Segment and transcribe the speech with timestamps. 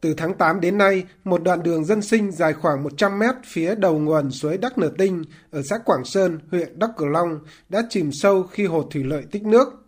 [0.00, 3.74] Từ tháng 8 đến nay, một đoạn đường dân sinh dài khoảng 100 mét phía
[3.74, 7.38] đầu nguồn suối Đắc Nở Tinh ở xã Quảng Sơn, huyện Đắc Cờ Long
[7.68, 9.86] đã chìm sâu khi hồ thủy lợi tích nước.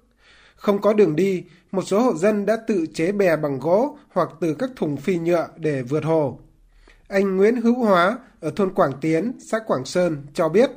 [0.56, 4.28] Không có đường đi, một số hộ dân đã tự chế bè bằng gỗ hoặc
[4.40, 6.38] từ các thùng phi nhựa để vượt hồ.
[7.08, 10.70] Anh Nguyễn Hữu Hóa ở thôn Quảng Tiến, xã Quảng Sơn cho biết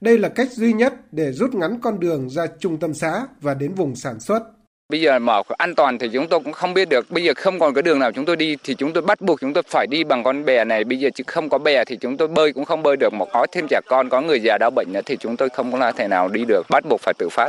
[0.00, 3.54] đây là cách duy nhất để rút ngắn con đường ra trung tâm xã và
[3.54, 4.42] đến vùng sản xuất.
[4.90, 7.10] Bây giờ mở an toàn thì chúng tôi cũng không biết được.
[7.10, 9.40] Bây giờ không còn cái đường nào chúng tôi đi thì chúng tôi bắt buộc
[9.40, 10.84] chúng tôi phải đi bằng con bè này.
[10.84, 13.12] Bây giờ chứ không có bè thì chúng tôi bơi cũng không bơi được.
[13.12, 15.72] Mà có thêm trẻ con, có người già đau bệnh nữa thì chúng tôi không
[15.72, 16.66] có thể nào đi được.
[16.70, 17.48] Bắt buộc phải tự phát.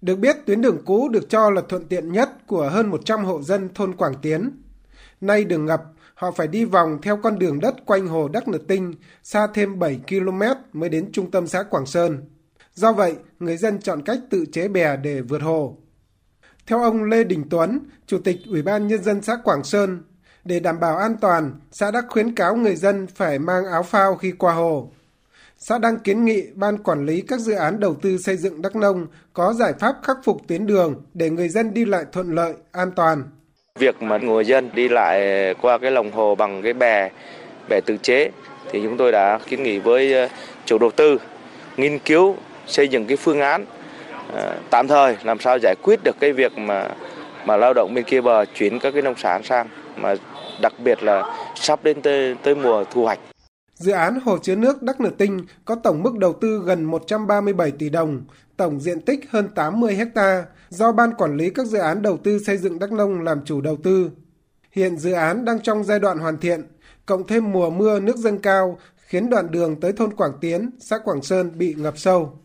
[0.00, 3.42] Được biết, tuyến đường cũ được cho là thuận tiện nhất của hơn 100 hộ
[3.42, 4.50] dân thôn Quảng Tiến.
[5.20, 5.82] Nay đường ngập,
[6.14, 9.78] họ phải đi vòng theo con đường đất quanh hồ Đắc Nực Tinh, xa thêm
[9.78, 12.18] 7 km mới đến trung tâm xã Quảng Sơn.
[12.74, 15.76] Do vậy, người dân chọn cách tự chế bè để vượt hồ.
[16.70, 20.02] Theo ông Lê Đình Tuấn, Chủ tịch Ủy ban Nhân dân xã Quảng Sơn,
[20.44, 24.16] để đảm bảo an toàn, xã đã khuyến cáo người dân phải mang áo phao
[24.16, 24.90] khi qua hồ.
[25.58, 28.76] Xã đang kiến nghị Ban Quản lý các dự án đầu tư xây dựng Đắk
[28.76, 32.54] Nông có giải pháp khắc phục tuyến đường để người dân đi lại thuận lợi,
[32.72, 33.22] an toàn.
[33.78, 35.20] Việc mà người dân đi lại
[35.62, 37.10] qua cái lòng hồ bằng cái bè,
[37.68, 38.30] bè tự chế
[38.72, 40.28] thì chúng tôi đã kiến nghị với
[40.64, 41.18] chủ đầu tư
[41.76, 43.64] nghiên cứu xây dựng cái phương án
[44.32, 46.88] Ờ, tạm thời làm sao giải quyết được cái việc mà
[47.46, 50.14] mà lao động bên kia bờ chuyển các cái nông sản sang mà
[50.62, 53.18] đặc biệt là sắp đến tới, tới mùa thu hoạch.
[53.74, 57.70] Dự án hồ chứa nước Đắc Nửa Tinh có tổng mức đầu tư gần 137
[57.70, 58.22] tỷ đồng,
[58.56, 62.38] tổng diện tích hơn 80 ha, do Ban Quản lý các dự án đầu tư
[62.46, 64.10] xây dựng Đắk Nông làm chủ đầu tư.
[64.72, 66.62] Hiện dự án đang trong giai đoạn hoàn thiện,
[67.06, 70.98] cộng thêm mùa mưa nước dâng cao khiến đoạn đường tới thôn Quảng Tiến, xã
[70.98, 72.40] Quảng Sơn bị ngập sâu.